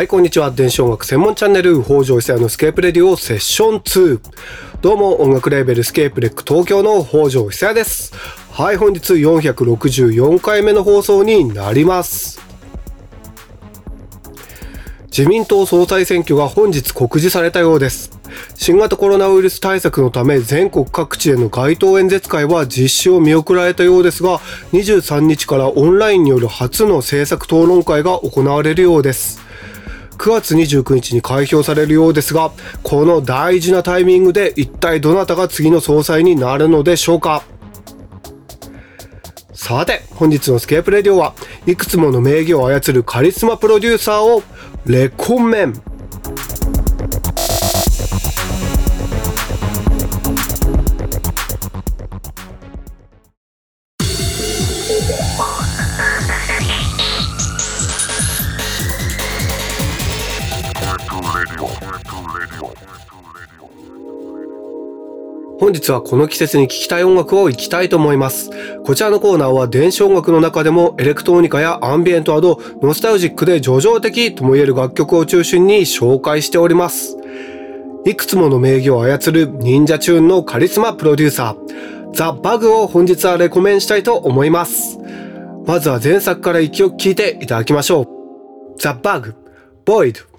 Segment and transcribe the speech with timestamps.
[0.00, 0.50] はい、こんにちは。
[0.50, 4.20] 電子音楽専門チャンネル、北条久也のスケープレディオセッション2。
[4.80, 8.14] どうも、音楽レーベルスケープレック東京の北条久也です。
[8.50, 12.40] はい、本日464回目の放送になります。
[15.14, 18.18] 自民党総裁選挙が本日告示されたようです。
[18.54, 24.38] 新型コロナウイルス対策のため全国各地への街頭演説会は実施を見送られたようですが、
[24.72, 29.49] 23日からオンラインによる初の政策討論会が行われるようです。
[30.20, 32.52] 9月29日に開票されるようですが、
[32.82, 37.42] この大事なタイミングで一体どなたが次の総裁になるのでしょうか？
[39.54, 41.34] さて、本日のスケープレディオは
[41.66, 44.42] いくつもの名義を操るカリスマプロデューサーを
[44.84, 45.82] レコメン。
[65.60, 68.48] 本日はこの季節に聴きたい音楽をいきたいと思います。
[68.82, 77.18] こちらのコーナーは電子音楽の中でもエレクトロニカやアンビエントなどノスタルジックで叙情的とも言える楽曲を中心に紹介しております。
[78.06, 84.98] いくつもの名義を操る忍者チューンのカリスマプロデューサー、ザ・バグを本日はレコメンしたいと思います。
[85.66, 88.06] まずは前作から一曲聴いていただきましょう。
[88.78, 89.34] ザ・バグ、
[89.84, 90.29] ボイド。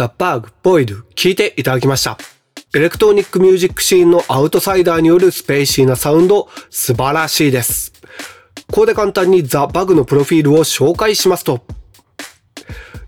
[0.00, 2.16] ザ・バグ、ボイド、聴いていただきました。
[2.72, 7.92] エレクトロニックミュージックシーンのアウトサイダーによるスペーシーなサウンド、素晴らしいです。
[8.68, 11.66] ここで簡単にザ・バグのプロフィールを紹介しますと、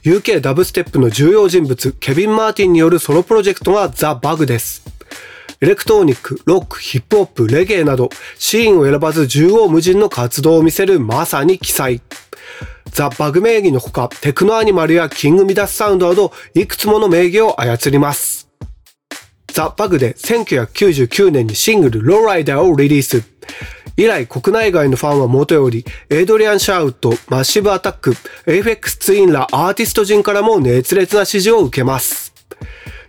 [0.05, 4.83] UK ダブステップの重要人物、ケビン・マーティンによるソロプロジェクトがザ・バグです。
[5.63, 12.03] エレクトロニック、ロック、ヒップホップ、レゲエなど、シーンを選ばず縦横無尽の活動を見せるまさに奇才。
[12.93, 18.49] ザ・バグ名義のほか、テクノアニマルやキングミダスサウンドなど、いくつもの名義を操ります。
[19.53, 23.23] ザ・バグで1999年にシングルローライダーをリリース。
[23.97, 28.15] 以来国内外のファンはもとより、エイドリアン・シャーウッド、マッシブ・アタック、
[28.47, 32.33] エイフェックス・ツインらアーティスト陣からも熱烈な支持を受けます。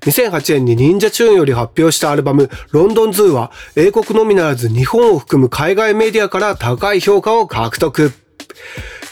[0.01, 8.11] 2008年にニンジャ・チューンより発表したアルバムロンドン・ズーは英国のみならず日本を含む海外メディアから高い評価を獲得。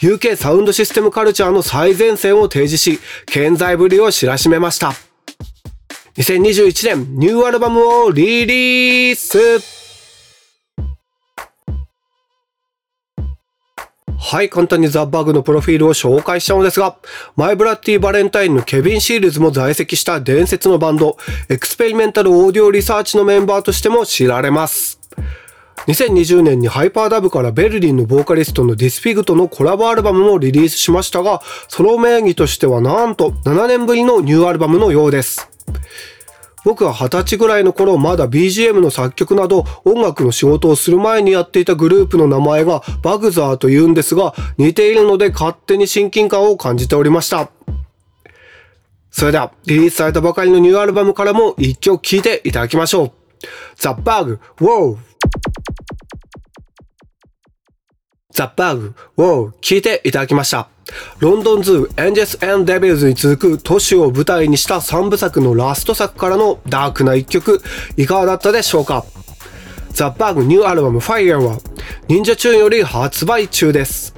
[0.02, 4.94] UK サウンドシステムカルチャーの最前線を提示し、健在ぶりを知らしめました。
[6.18, 9.82] 2021年、ニューアルバムをリリース
[14.18, 16.96] はい、簡単にザ・バグのプロフィールを紹介したのですが、
[17.36, 21.18] マイ・ブラッディ・バレンタインのケビン・シールズも在籍した伝説のバンド、
[21.50, 25.01] エクスペリメンタル・オーディオ・リサーチのメンバーとしても知られます。
[25.88, 35.50] 2020年にハイパーダブからベルリンのボーカリストのディスフィグとのコラボアルバムもリリースしましたが、ソロ名義としてはなんと7年ぶりのニューアルバムのようです。
[36.64, 47.50] 僕は20歳ぐらいの頃まだ BGM の作曲など音楽の仕事をする前にやっていたグループの名前がバグザーと言うんですが似ているので勝手に親近感を感じておりました。
[49.10, 53.12] それではリリースされたばかりのニューアルバムからも一曲聴いていただきましょう。
[53.76, 55.11] ザ・バグ、ウォー
[58.42, 60.68] ザ・バグを聴いていただきました。
[61.20, 67.62] ロンドン・ズー、エンジェルズ・アンド・デビルズに続く都市を舞台にした3部作のラスト作からのダークな一曲、
[67.98, 69.06] いかがだったでしょうか？
[69.92, 71.60] ザ・バグニューアルバム Fire は
[72.08, 74.16] ニンジャ・チューンより発売中です。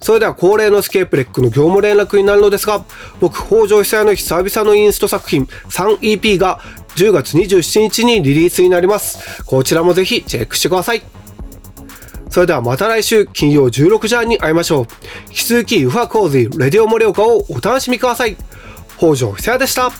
[0.00, 2.84] それでは恒例のスケープレックの業務連絡になるのですが、
[3.20, 6.58] 僕、北条久也の久々のインスト作品 3EP が
[6.96, 9.44] 10月27日にリリースになります。
[9.44, 11.02] こちらもぜひチェックしてください。
[12.30, 14.86] それではまた来週金曜16時半に会いましょう。
[15.28, 18.36] 引き続き、ウファコーズイ、レディオ盛岡をお楽しみください。
[18.96, 19.90] 北条久也でした。